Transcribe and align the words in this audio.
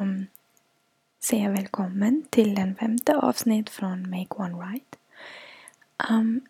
um, 0.00 0.26
säger 1.20 1.50
välkommen 1.50 2.22
till 2.30 2.54
den 2.54 2.74
femte 2.74 3.16
avsnitt 3.16 3.70
från 3.70 4.10
Make 4.10 4.34
One 4.34 4.54
Right. 4.54 4.96
Um, 6.10 6.40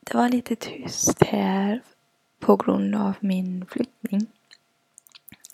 det 0.00 0.14
var 0.14 0.28
lite 0.28 0.56
tyst 0.56 1.24
här 1.24 1.80
på 2.40 2.56
grund 2.56 2.94
av 2.94 3.14
min 3.20 3.66
flyttning. 3.66 4.26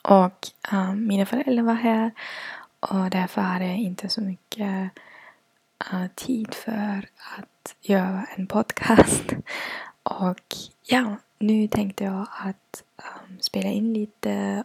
Och 0.03 0.49
um, 0.73 1.07
mina 1.07 1.27
föräldrar 1.27 1.65
var 1.65 1.75
här 1.75 2.11
och 2.81 3.11
därför 3.11 3.41
hade 3.41 3.67
jag 3.67 3.79
inte 3.79 4.09
så 4.09 4.21
mycket 4.21 4.91
uh, 5.93 6.07
tid 6.15 6.55
för 6.55 7.09
att 7.39 7.75
göra 7.81 8.27
en 8.37 8.47
podcast. 8.47 9.25
Och 10.03 10.55
ja, 10.83 11.17
nu 11.39 11.69
tänkte 11.69 12.05
jag 12.05 12.27
att 12.31 12.83
um, 12.97 13.41
spela 13.41 13.69
in 13.69 13.93
lite 13.93 14.65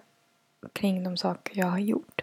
kring 0.74 1.04
de 1.04 1.18
saker 1.18 1.60
jag 1.60 1.68
har 1.68 1.80
gjort. 1.80 2.21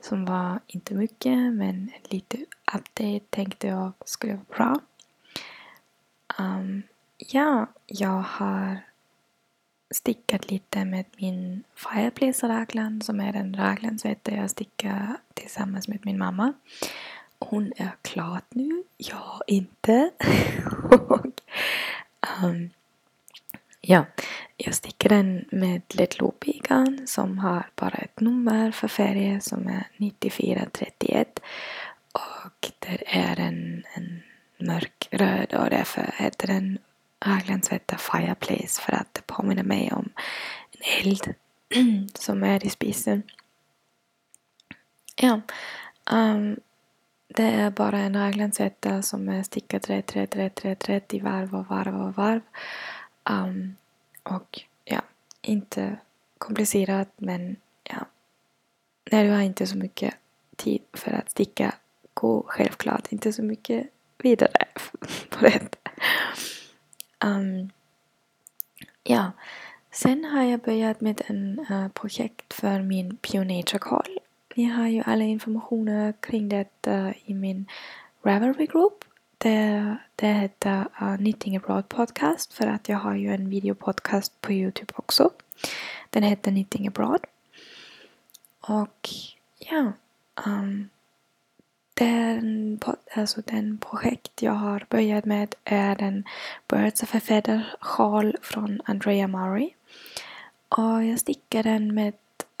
Som 0.00 0.24
var 0.24 0.60
inte 0.66 0.94
mycket 0.94 1.52
men 1.52 1.92
lite 2.04 2.36
update 2.74 3.20
tänkte 3.30 3.66
jag 3.66 3.92
skulle 4.04 4.32
vara 4.32 4.44
bra. 4.56 4.80
Um, 6.38 6.82
ja, 7.16 7.66
jag 7.86 8.20
har 8.20 8.78
stickat 9.90 10.50
lite 10.50 10.84
med 10.84 11.04
min 11.16 11.64
Fireplace-raglan 11.74 13.00
som 13.02 13.20
är 13.20 13.32
en 13.32 13.54
raglansvette 13.56 14.34
jag 14.34 14.50
stickar 14.50 15.16
tillsammans 15.34 15.88
med 15.88 15.98
min 16.02 16.18
mamma. 16.18 16.52
Hon 17.38 17.72
är 17.76 17.90
klar 18.02 18.40
nu, 18.48 18.82
jag 18.96 19.40
inte. 19.46 20.10
och, 21.08 21.26
um, 22.44 22.70
Ja, 23.84 24.06
jag 24.56 24.74
sticker 24.74 25.08
den 25.08 25.44
med 25.50 25.82
Let 25.88 26.20
Loopy 26.20 26.60
som 27.06 27.38
har 27.38 27.70
bara 27.74 27.98
ett 27.98 28.20
nummer 28.20 28.70
för 28.70 28.88
färger 28.88 29.40
som 29.40 29.68
är 29.68 29.88
9431 29.96 31.40
och 32.12 32.70
det 32.78 33.02
är 33.06 33.40
en, 33.40 33.84
en 33.94 34.22
mörkröd 34.58 35.54
och 35.54 35.70
därför 35.70 36.14
heter 36.16 36.46
den 36.46 36.78
Raglandsvätta 37.24 37.96
Fireplace 37.96 38.82
för 38.82 38.92
att 38.92 39.14
det 39.14 39.26
påminner 39.26 39.62
mig 39.62 39.92
om 39.92 40.08
en 40.70 41.06
eld 41.06 41.34
som 42.14 42.42
är 42.42 42.66
i 42.66 42.70
spisen. 42.70 43.22
Ja, 45.16 45.40
um, 46.10 46.56
det 47.26 47.42
är 47.42 47.70
bara 47.70 47.98
en 47.98 48.16
raglandsvätta 48.16 49.02
som 49.02 49.28
är 49.28 49.42
stickad 49.42 49.88
rätt, 49.88 50.16
rätt, 50.16 50.36
rätt, 50.36 50.64
rätt, 50.64 50.88
rätt 50.88 51.14
i 51.14 51.20
varv 51.20 51.54
och 51.54 51.66
varv 51.66 52.00
och 52.00 52.14
varv. 52.14 52.40
Um, 53.30 53.76
och 54.22 54.60
ja, 54.84 55.00
inte 55.42 55.96
komplicerat 56.38 57.08
men 57.16 57.56
ja, 57.82 58.06
när 59.10 59.24
du 59.24 59.30
har 59.30 59.40
inte 59.40 59.66
så 59.66 59.76
mycket 59.76 60.14
tid 60.56 60.82
för 60.92 61.12
att 61.12 61.30
sticka, 61.30 61.74
gå 62.14 62.44
självklart 62.46 63.12
inte 63.12 63.32
så 63.32 63.42
mycket 63.42 63.86
vidare 64.18 64.66
på 65.30 65.44
det. 65.44 65.76
Um, 67.24 67.70
ja, 69.04 69.32
sen 69.90 70.24
har 70.24 70.42
jag 70.42 70.60
börjat 70.60 71.00
med 71.00 71.22
en 71.26 71.66
uh, 71.70 71.88
projekt 71.88 72.54
för 72.54 72.82
min 72.82 73.16
Pionature 73.16 73.78
Call. 73.78 74.18
Ni 74.54 74.64
har 74.64 74.86
ju 74.86 75.02
alla 75.06 75.24
informationer 75.24 76.14
kring 76.20 76.48
det 76.48 76.86
uh, 76.86 77.10
i 77.24 77.34
min 77.34 77.66
Ravelry 78.22 78.66
Group 78.66 79.04
det, 79.42 79.48
eh, 79.48 79.94
det 80.16 80.26
heter 80.26 80.88
eh, 81.00 81.08
uh, 81.08 81.16
Knitting 81.16 81.56
Abroad 81.56 81.88
Podcast 81.88 82.52
för 82.52 82.66
att 82.66 82.88
jag 82.88 82.98
har 82.98 83.14
ju 83.14 83.34
en 83.34 83.50
videopodcast 83.50 84.40
på 84.40 84.52
Youtube 84.52 84.92
också. 84.96 85.30
Den 86.10 86.22
heter 86.22 86.50
Knitting 86.50 86.88
Abroad. 86.88 87.20
Och 88.60 89.08
ja, 89.58 89.92
um, 90.46 90.88
den, 91.94 92.80
alltså 93.14 93.42
den 93.44 93.78
projekt 93.78 94.42
jag 94.42 94.52
har 94.52 94.86
börjat 94.88 95.24
med 95.24 95.54
är 95.64 95.96
den 95.96 96.24
Birds 96.68 97.02
of 97.02 97.14
a 97.14 97.20
Feather 97.20 97.76
sjal 97.80 98.36
från 98.42 98.80
Andrea 98.84 99.28
Murray. 99.28 99.70
Och 100.68 101.04
jag 101.04 101.18
stickar 101.18 101.62
den 101.62 101.94
med 101.94 102.14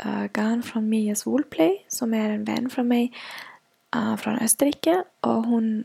uh, 0.06 0.26
garn 0.32 0.62
från 0.62 0.88
Mias 0.88 1.26
Woolplay 1.26 1.84
som 1.88 2.14
är 2.14 2.30
en 2.30 2.44
vän 2.44 2.70
från 2.70 2.88
mig 2.88 3.12
uh, 3.96 4.16
från 4.16 4.38
Österrike 4.38 5.04
och 5.20 5.44
hon 5.44 5.84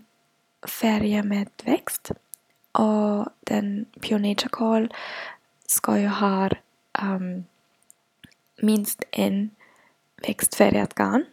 färger 0.67 1.23
med 1.23 1.49
växt. 1.63 2.11
Och 2.71 3.27
den 3.39 3.85
Pioneer 4.01 4.89
ska 5.67 5.99
ju 5.99 6.07
ha 6.07 6.49
um, 7.01 7.45
minst 8.61 9.03
en 9.11 9.49
växtfärgad 10.27 10.93
garn. 10.95 11.25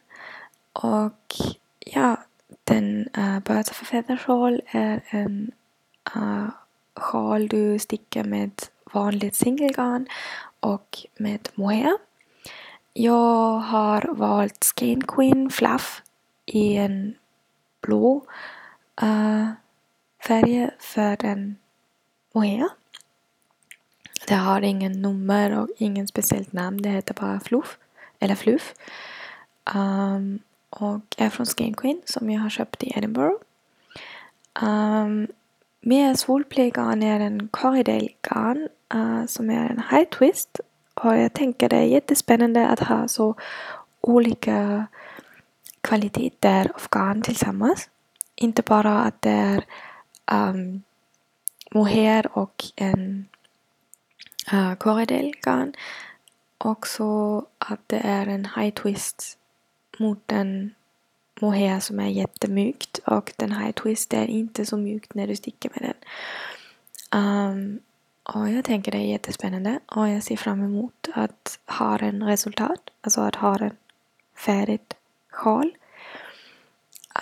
Och 0.73 1.35
ja, 1.79 2.17
den 2.65 3.09
eh, 3.17 3.37
uh, 3.37 3.41
Birds 3.41 3.71
of 3.71 3.83
a 3.83 3.85
Feather 3.85 4.17
sjal 4.17 4.63
är 4.67 5.01
en 5.09 5.53
uh, 6.17 6.49
sjal 6.97 7.49
du 7.49 7.79
stickar 7.79 8.25
med 8.25 8.51
vanligt 8.93 9.37
singelgarn 9.37 10.07
och 10.61 10.99
med 11.17 11.49
mohair. 11.55 11.97
Jag 12.93 13.59
har 13.59 14.15
valt 14.15 14.73
Skin 14.77 15.03
Queen 15.03 15.51
Fluff 15.51 16.03
i 16.47 16.77
en 16.77 17.15
blå 17.81 18.23
uh, 19.03 19.51
färger 20.27 20.75
för 20.79 21.25
en 21.25 21.57
mohair. 22.33 22.69
Det 24.29 24.35
har 24.35 24.63
ingen 24.63 25.03
nummer 25.03 25.59
och 25.59 25.69
ingen 25.79 26.07
speciellt 26.07 26.53
namn. 26.53 26.83
Det 26.83 26.89
heter 26.89 27.15
bara 27.15 27.41
fluff. 27.41 27.79
Eller 28.19 28.35
fluff. 28.35 28.75
Um, 29.75 30.39
och 30.71 31.01
är 31.17 31.31
från 31.31 31.47
Skin 31.47 31.75
Queen 31.75 32.03
som 32.05 32.31
jag 32.31 32.41
har 32.41 32.51
köpt 32.51 32.83
i 32.83 32.93
Edinburgh. 32.97 33.37
Ehm, 34.63 35.07
um, 35.07 35.27
med 35.81 36.19
Solplaygarn 36.19 37.03
är 37.03 37.21
en 37.21 37.49
Corridale 37.49 38.09
garn 38.23 38.69
uh, 38.95 39.27
som 39.27 39.51
är 39.51 39.71
en 39.71 39.83
high 39.91 40.09
twist. 40.09 40.61
Och 40.95 41.17
jag 41.17 41.33
tänker 41.33 41.69
det 41.69 41.77
är 41.77 41.83
jättespännande 41.85 42.67
att 42.69 42.81
ha 42.81 43.09
så 43.09 43.35
olika 44.01 44.87
kvaliteter 45.81 46.71
av 46.75 46.83
garn 46.91 47.23
tillsammans. 47.23 47.89
Inte 48.35 48.63
bara 48.63 49.01
att 49.01 49.23
det 49.23 49.31
är 49.31 49.65
um, 50.33 50.83
mohair 51.71 52.39
och 52.39 52.65
en 52.77 53.29
uh, 54.53 54.75
korredelgarn. 54.75 55.75
Också 56.59 57.39
att 57.59 57.81
det 57.87 57.99
är 57.99 58.27
en 58.27 58.49
high 58.57 58.75
twist 58.75 59.39
mot 59.99 60.33
en 60.33 60.75
mohair 61.41 61.81
som 61.81 62.01
är 62.01 62.09
jättemjukt 62.09 62.99
och 62.99 63.33
den 63.37 63.53
high 63.53 63.73
twist 63.73 64.15
är 64.15 64.27
inte 64.27 64.67
så 64.67 64.77
mjukt 64.77 65.15
när 65.15 65.27
du 65.27 65.37
sticker 65.37 65.71
med 65.75 65.83
den. 65.91 66.01
Um, 67.21 67.81
och 68.23 68.51
jag 68.51 68.65
tänker 68.65 68.93
det 68.93 68.99
är 68.99 69.07
jättespännande 69.07 69.81
och 69.87 70.09
jag 70.09 70.23
ser 70.23 70.37
fram 70.37 70.63
emot 70.65 71.09
att 71.15 71.59
ha 71.67 71.99
en 71.99 72.23
resultat, 72.23 72.91
alltså 73.01 73.21
att 73.21 73.35
ha 73.35 73.59
en 73.59 73.77
färdigt 74.37 74.95
sjal. 75.31 75.73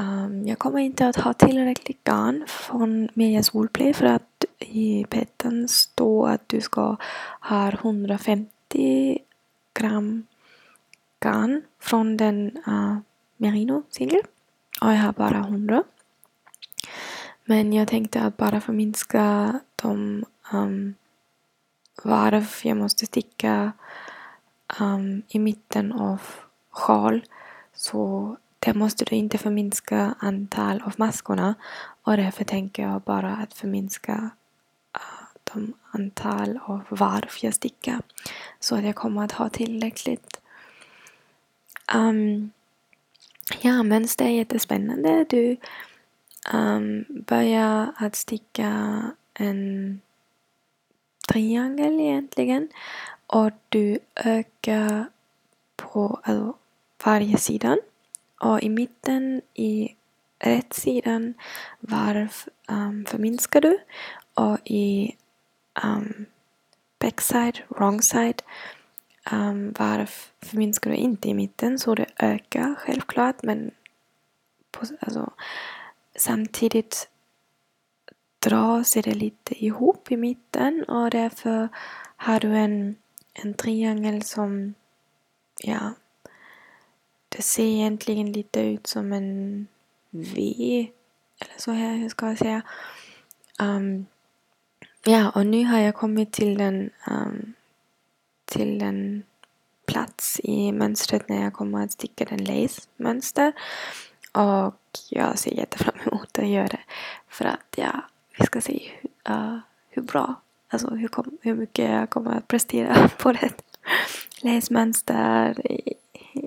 Um, 0.00 0.46
jag 0.46 0.58
kommer 0.58 0.78
inte 0.78 1.06
att 1.06 1.16
ha 1.16 1.32
tillräckligt 1.32 2.04
garn 2.04 2.44
från 2.48 3.08
Mejas 3.14 3.54
Woolplay 3.54 3.94
för 3.94 4.06
att 4.06 4.44
i 4.58 5.04
petten 5.04 5.68
står 5.68 6.28
att 6.28 6.48
du 6.48 6.60
ska 6.60 6.96
ha 7.40 7.68
150 7.68 9.18
gram 9.74 10.26
garn 11.20 11.62
från 11.80 12.16
den 12.16 12.58
uh, 12.68 12.98
merino 13.36 13.82
singel 13.90 14.22
och 14.80 14.92
jag 14.92 14.96
har 14.96 15.12
bara 15.12 15.38
100. 15.38 15.82
Men 17.44 17.72
jag 17.72 17.88
tänkte 17.88 18.22
att 18.22 18.36
bara 18.36 18.60
förminska 18.60 19.52
de 19.82 19.90
um, 19.90 20.24
ehm, 20.52 20.94
varv 22.04 22.48
jag 22.62 22.76
måste 22.76 23.06
sticka 23.06 23.72
um, 24.80 25.22
i 25.28 25.38
mitten 25.38 25.92
av 25.92 26.20
sjal 26.70 27.24
så 27.74 28.36
där 28.64 28.74
måste 28.74 29.04
du 29.04 29.16
inte 29.16 29.38
förminska 29.38 30.14
antal 30.18 30.82
av 30.82 30.94
maskorna 30.96 31.54
och 32.02 32.16
därför 32.16 32.44
tänker 32.44 32.82
jag 32.82 33.02
bara 33.02 33.32
att 33.32 33.54
förminska 33.54 34.30
uh, 34.96 35.28
de 35.54 35.74
antal 35.90 36.58
av 36.62 36.82
varv 36.88 37.30
jag 37.40 37.54
stickar 37.54 38.00
så 38.60 38.76
att 38.76 38.84
jag 38.84 38.94
kommer 38.94 39.24
att 39.24 39.32
ha 39.32 39.48
tillräckligt. 39.48 40.40
Um, 41.94 42.50
ja, 43.60 43.82
mönster 43.82 44.24
är 44.24 44.30
jättespännande. 44.30 45.26
Du 45.28 45.56
um, 46.52 47.04
börjar 47.08 47.92
att 47.96 48.16
sticka 48.16 49.02
en 49.34 50.00
triangel 51.28 52.00
egentligen 52.00 52.68
och 53.26 53.50
du 53.68 53.98
ökar 54.14 55.06
på 55.76 56.20
alltså, 56.22 56.54
varje 57.04 57.36
sidan 57.38 57.78
och 58.42 58.62
i 58.62 58.68
mitten 58.68 59.42
i 59.54 59.96
rätt 60.38 60.72
sidan 60.72 61.34
varv 61.80 62.32
um, 62.68 62.76
ehm, 62.76 63.04
förminskar 63.04 63.60
du. 63.60 63.78
Och 64.34 64.58
i 64.64 65.16
um, 65.84 66.26
backside, 66.98 67.58
wrong 67.68 68.02
side 68.02 68.42
ehm, 69.30 69.50
Um, 69.50 69.72
varv 69.78 70.10
förminskar 70.40 70.90
du 70.90 70.96
inte 70.96 71.28
i 71.28 71.34
mitten. 71.34 71.78
Så 71.78 71.94
det 71.94 72.06
ökar 72.18 72.74
självklart 72.74 73.42
men 73.42 73.70
på, 74.70 74.86
alltså, 75.00 75.32
samtidigt 76.16 77.08
dras 78.38 78.92
det 78.92 79.14
lite 79.14 79.64
ihop 79.64 80.12
i 80.12 80.16
mitten. 80.16 80.84
Och 80.84 81.10
därför 81.10 81.68
har 82.16 82.40
du 82.40 82.56
en, 82.56 82.96
en 83.32 83.54
triangel 83.54 84.22
som 84.22 84.74
ja, 85.62 85.92
det 87.36 87.42
ser 87.42 87.64
egentligen 87.64 88.32
lite 88.32 88.60
ut 88.60 88.86
som 88.86 89.12
en 89.12 89.66
V 90.10 90.88
eller 91.40 91.60
så 91.60 91.72
här, 91.72 91.96
hur 91.96 92.08
ska 92.08 92.26
jag 92.26 92.38
säga? 92.38 92.62
Um, 93.60 94.06
ja, 95.04 95.30
och 95.30 95.46
nu 95.46 95.64
har 95.64 95.78
jag 95.78 95.94
kommit 95.94 96.32
till 96.32 96.58
den 96.58 96.90
um, 97.10 97.54
till 98.44 98.78
den 98.78 99.22
plats 99.86 100.40
i 100.44 100.72
mönstret 100.72 101.28
när 101.28 101.42
jag 101.42 101.52
kommer 101.52 101.84
att 101.84 101.92
sticka 101.92 102.24
den 102.24 102.44
lace-mönster. 102.44 103.52
Och 104.32 104.74
jag 105.10 105.38
ser 105.38 105.54
jättefram 105.54 105.94
emot 106.06 106.38
att 106.38 106.48
göra 106.48 106.66
det. 106.66 106.80
För 107.28 107.44
att 107.44 107.74
ja, 107.76 108.04
vi 108.38 108.46
ska 108.46 108.60
se 108.60 108.90
hur, 109.00 109.34
uh, 109.34 109.58
hur 109.90 110.02
bra, 110.02 110.34
alltså 110.68 110.90
hur, 110.90 111.08
kom, 111.08 111.38
hur 111.42 111.54
mycket 111.54 111.90
jag 111.90 112.10
kommer 112.10 112.36
att 112.36 112.48
prestera 112.48 113.08
på 113.18 113.32
det. 113.32 113.52
Läsmönster, 114.42 115.62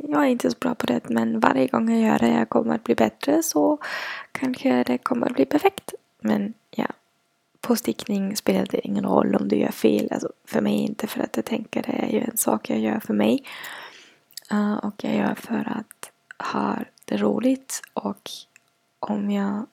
jag 0.09 0.21
är 0.21 0.27
inte 0.27 0.51
så 0.51 0.57
bra 0.59 0.75
på 0.75 0.85
det 0.85 1.09
men 1.09 1.39
varje 1.39 1.67
gång 1.67 1.89
jag 1.91 2.01
gör 2.11 2.19
det 2.19 2.33
jag 2.39 2.49
kommer 2.49 2.75
att 2.75 2.83
bli 2.83 2.95
bättre 2.95 3.43
så 3.43 3.77
kanske 4.31 4.83
det 4.83 4.97
kommer 4.97 5.27
att 5.27 5.35
bli 5.35 5.45
perfekt. 5.45 5.93
Men 6.19 6.53
ja, 6.69 6.87
på 7.61 7.75
stickning 7.75 8.35
spelar 8.35 8.65
det 8.65 8.87
ingen 8.87 9.05
roll 9.05 9.35
om 9.35 9.47
du 9.47 9.55
gör 9.55 9.71
fel. 9.71 10.07
Alltså 10.11 10.29
för 10.45 10.61
mig 10.61 10.73
inte 10.73 11.07
för 11.07 11.19
att 11.19 11.35
jag 11.35 11.45
tänker 11.45 11.83
det 11.83 11.91
är 11.91 12.09
ju 12.09 12.19
en 12.19 12.37
sak 12.37 12.69
jag 12.69 12.79
gör 12.79 12.99
för 12.99 13.13
mig. 13.13 13.43
Uh, 14.53 14.77
och 14.77 15.03
jag 15.03 15.15
gör 15.15 15.35
för 15.35 15.73
att 15.79 16.11
ha 16.53 16.77
det 17.05 17.17
roligt 17.17 17.81
och 17.93 18.29
om 18.99 19.31
jag 19.31 19.65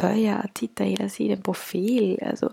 börjar 0.00 0.50
titta 0.52 0.84
hela 0.84 1.08
tiden 1.08 1.42
på 1.42 1.54
fel, 1.54 2.22
alltså 2.30 2.52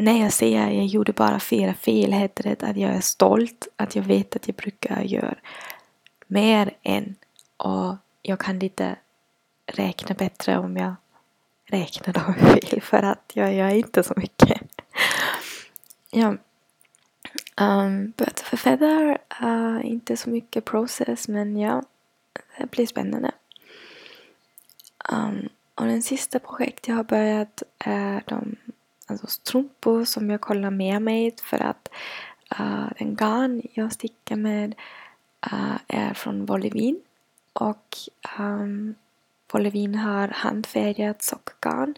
när 0.00 0.20
jag 0.20 0.32
säger 0.32 0.66
att 0.66 0.74
jag 0.74 0.86
gjorde 0.86 1.12
bara 1.12 1.40
fyra 1.40 1.74
fel 1.74 2.12
heter 2.12 2.42
det 2.42 2.62
att 2.62 2.76
jag 2.76 2.90
är 2.90 3.00
stolt, 3.00 3.68
att 3.76 3.96
jag 3.96 4.02
vet 4.02 4.36
att 4.36 4.48
jag 4.48 4.56
brukar 4.56 5.02
göra 5.02 5.34
mer 6.30 6.76
än 6.82 7.16
och 7.56 7.96
jag 8.22 8.40
kan 8.40 8.58
lite 8.58 8.96
räkna 9.66 10.14
bättre 10.14 10.58
om 10.58 10.76
jag 10.76 10.94
räknar 11.64 12.12
dem 12.12 12.34
fel 12.54 12.80
för 12.80 13.02
att 13.02 13.32
jag 13.34 13.54
gör 13.54 13.68
inte 13.68 14.02
så 14.02 14.14
mycket. 14.16 14.60
ja. 16.10 16.36
Um, 17.60 18.12
but 18.16 18.40
for 18.40 18.56
feather, 18.56 19.18
uh, 19.42 19.86
inte 19.86 20.16
så 20.16 20.30
mycket 20.30 20.64
process 20.64 21.28
men 21.28 21.56
ja, 21.56 21.82
det 22.58 22.70
blir 22.70 22.86
spännande. 22.86 23.32
Um, 25.12 25.48
och 25.74 25.86
den 25.86 26.02
sista 26.02 26.38
projekt 26.38 26.88
jag 26.88 26.94
har 26.94 27.04
börjat 27.04 27.62
är 27.78 28.22
de 28.26 28.56
alltså 29.06 29.26
strumpor 29.26 30.04
som 30.04 30.30
jag 30.30 30.40
kollar 30.40 30.70
med 30.70 31.02
mig 31.02 31.36
för 31.42 31.62
att 31.62 31.88
uh, 32.60 32.88
den 32.98 33.14
garn 33.14 33.62
jag 33.72 33.92
stickar 33.92 34.36
med 34.36 34.74
uh, 35.52 35.76
är 35.88 36.14
från 36.14 36.46
Volevin 36.46 37.00
och 37.52 37.98
ehm, 38.38 38.60
um, 38.60 38.94
Volevin 39.52 39.94
har 39.94 40.28
handfärgat 40.28 41.22
sockgarn 41.22 41.94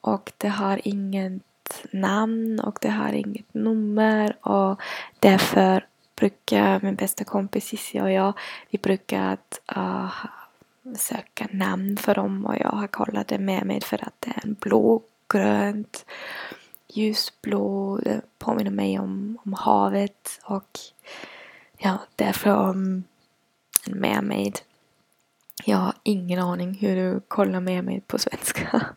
och 0.00 0.32
det 0.36 0.48
har 0.48 0.80
inget 0.84 1.42
namn 1.90 2.60
och 2.60 2.78
det 2.80 2.90
har 2.90 3.12
inget 3.12 3.54
nummer. 3.54 4.46
Och 4.46 4.80
därför 5.18 5.86
brukar 6.16 6.80
min 6.82 6.94
bästa 6.94 7.24
kompis 7.24 7.64
Cissi 7.64 8.00
och 8.00 8.12
jag 8.12 8.32
vi 8.70 8.78
brukar 8.78 9.32
att 9.32 9.60
uh, 9.76 10.24
söka 10.96 11.48
namn 11.50 11.96
för 11.96 12.14
dem. 12.14 12.46
Och 12.46 12.56
jag 12.60 12.70
har 12.70 12.86
kollat 12.86 13.28
det 13.28 13.38
med 13.38 13.66
mig 13.66 13.80
för 13.80 14.04
att 14.06 14.14
det 14.20 14.30
är 14.30 14.46
en 14.46 14.56
blågrönt 14.60 16.06
ljusblå, 16.88 17.96
det 18.02 18.20
påminner 18.38 18.70
mig 18.70 18.98
om, 18.98 19.38
om 19.44 19.52
havet. 19.52 20.40
Och 20.44 20.78
ja, 21.78 21.98
därför 22.16 22.56
om 22.56 23.04
en 23.86 24.00
mermaid. 24.00 24.58
Jag 25.64 25.76
har 25.76 25.94
ingen 26.02 26.38
aning 26.38 26.74
hur 26.74 26.96
du 26.96 27.20
kollar 27.20 27.60
mermaid 27.60 28.06
på 28.06 28.18
svenska. 28.18 28.86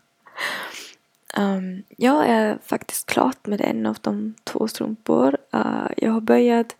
Um, 1.38 1.82
jag 1.88 2.26
är 2.26 2.58
faktiskt 2.62 3.06
klart 3.06 3.46
med 3.46 3.60
en 3.60 3.86
av 3.86 3.96
de 4.00 4.34
två 4.44 4.68
strumpor. 4.68 5.36
Uh, 5.54 5.86
jag 5.96 6.12
har 6.12 6.20
börjat 6.20 6.76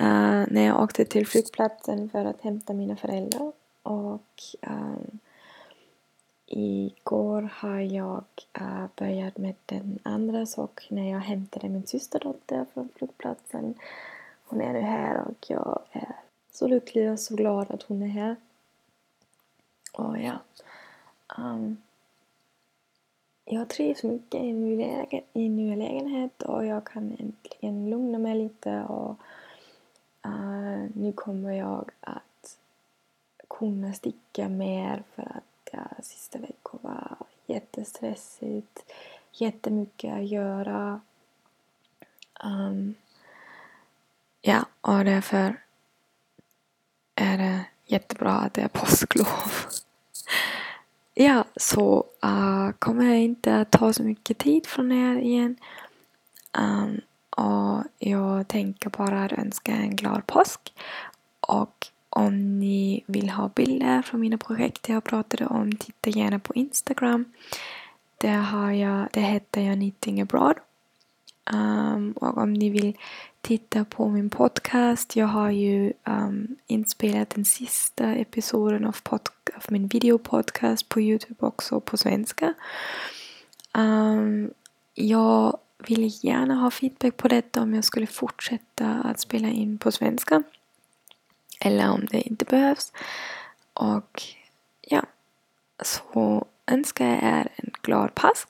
uh, 0.00 0.44
när 0.48 0.66
jag 0.66 0.82
åkte 0.82 1.04
till 1.04 1.26
flygplatsen 1.26 2.10
för 2.10 2.24
att 2.24 2.40
hämta 2.40 2.72
mina 2.72 2.96
föräldrar 2.96 3.52
och 3.82 4.42
um, 4.62 5.18
igår 6.46 7.50
har 7.54 7.80
jag 7.80 8.24
uh, 8.60 8.86
börjat 8.96 9.38
med 9.38 9.54
den 9.66 9.98
andra 10.02 10.46
sak 10.46 10.86
när 10.90 11.10
jag 11.10 11.20
hämtade 11.20 11.68
min 11.68 11.86
systerdotter 11.86 12.66
från 12.74 12.88
flygplatsen. 12.96 13.74
Hon 14.44 14.60
är 14.60 14.72
nu 14.72 14.80
här 14.80 15.24
och 15.28 15.50
jag 15.50 15.82
är 15.92 16.16
så 16.52 16.66
lycklig 16.66 17.10
och 17.10 17.20
så 17.20 17.34
glad 17.34 17.70
att 17.70 17.82
hon 17.82 18.02
är 18.02 18.06
här. 18.06 18.36
Och 19.92 20.18
ja. 20.18 20.38
Um, 21.38 21.76
jag 23.44 23.68
trivs 23.68 24.02
mycket 24.02 24.40
i 24.40 24.52
ny, 24.52 24.76
lägen, 24.76 25.22
i 25.32 25.48
nya 25.48 25.76
lägenhet 25.76 26.42
och 26.42 26.66
jag 26.66 26.84
kan 26.84 27.16
äntligen 27.18 27.90
lugna 27.90 28.18
mig 28.18 28.34
lite 28.34 28.82
och 28.82 29.16
uh, 30.26 30.86
nu 30.94 31.12
kommer 31.12 31.52
jag 31.52 31.90
att 32.00 32.58
kunna 33.48 33.92
sticka 33.92 34.48
mer 34.48 35.02
för 35.14 35.22
att 35.22 35.68
ja, 35.72 35.84
sista 36.02 36.38
veckan 36.38 36.80
var 36.82 37.16
jättestressigt, 37.46 38.92
jättemycket 39.32 40.14
att 40.14 40.28
göra. 40.28 41.00
Um, 42.44 42.94
ja, 44.44 44.64
och 44.80 45.04
därför 45.04 45.60
är 47.14 47.38
det 47.38 47.64
jättebra 47.86 48.32
att 48.32 48.54
det 48.54 48.62
är 48.62 48.68
påsklov. 48.68 49.52
ja, 51.14 51.44
så 51.56 52.06
uh, 52.24 52.70
kommer 52.78 53.04
jag 53.04 53.20
inte 53.20 53.56
att 53.56 53.70
ta 53.70 53.92
så 53.92 54.02
mycket 54.02 54.38
tid 54.38 54.66
från 54.66 54.92
er 54.92 55.16
igen. 55.16 55.56
Um, 56.58 57.00
och 57.30 57.84
jag 57.98 58.48
tänker 58.48 58.90
bara 58.90 59.24
att 59.24 59.32
önska 59.32 59.72
en 59.72 59.96
glad 59.96 60.26
påsk. 60.26 60.72
Och 61.40 61.86
om 62.08 62.58
ni 62.58 63.04
vill 63.06 63.30
ha 63.30 63.48
bilder 63.48 64.02
från 64.02 64.20
mina 64.20 64.38
projekt 64.38 64.88
jag 64.88 65.04
pratade 65.04 65.46
om, 65.46 65.76
titta 65.76 66.10
gärna 66.10 66.38
på 66.38 66.54
Instagram. 66.54 67.24
Där, 68.18 68.38
har 68.38 68.72
jag, 68.72 69.08
där 69.12 69.22
heter 69.22 69.60
jag 69.60 69.74
Knitting 69.74 70.22
Abroad. 70.22 70.56
Um, 71.52 72.12
och 72.12 72.38
om 72.38 72.52
ni 72.52 72.70
vill 72.70 72.98
titta 73.40 73.84
på 73.84 74.08
min 74.08 74.30
podcast, 74.30 75.16
jag 75.16 75.26
har 75.26 75.50
ju 75.50 75.92
um, 76.04 76.56
inspelat 76.66 77.30
den 77.30 77.44
sista 77.44 78.14
episoden 78.14 78.86
av, 78.86 78.96
av 79.10 79.20
min 79.68 79.86
videopodcast 79.86 80.88
på 80.88 81.00
Youtube 81.00 81.46
också 81.46 81.80
på 81.80 81.96
svenska. 81.96 82.54
Um, 83.72 84.50
jag 84.94 85.58
vill 85.78 86.12
gärna 86.24 86.54
ha 86.54 86.70
feedback 86.70 87.16
på 87.16 87.28
detta 87.28 87.62
om 87.62 87.74
jag 87.74 87.84
skulle 87.84 88.06
fortsätta 88.06 88.86
att 89.04 89.20
spela 89.20 89.48
in 89.48 89.78
på 89.78 89.92
svenska. 89.92 90.42
Eller 91.60 91.90
om 91.90 92.06
det 92.10 92.20
inte 92.20 92.44
behövs. 92.44 92.92
Och 93.74 94.22
ja, 94.80 95.02
så 95.82 96.46
önskar 96.66 97.06
jag 97.06 97.22
er 97.22 97.48
en 97.56 97.70
glad 97.82 98.14
påsk 98.14 98.48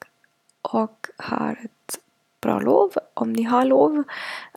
och 0.62 1.06
har 1.16 1.58
ett 1.64 1.98
bra 2.44 2.58
lov 2.60 2.92
om 3.14 3.32
ni 3.32 3.42
har 3.42 3.64
lov. 3.64 3.96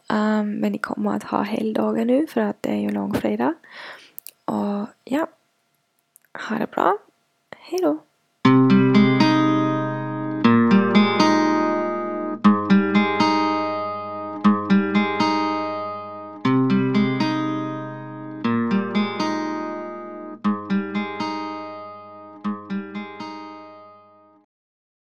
Um, 0.10 0.52
men 0.62 0.72
ni 0.72 0.78
kommer 0.78 1.16
att 1.16 1.24
ha 1.24 1.42
helgdagar 1.42 2.06
nu 2.06 2.28
för 2.28 2.42
att 2.42 2.62
det 2.62 2.70
är 2.70 2.80
ju 2.80 2.92
långfredag. 2.92 3.54
Och 4.46 4.88
ja, 5.04 5.28
ha 6.50 6.58
det 6.58 6.72
bra. 6.72 6.98
Hejdå! 7.58 8.07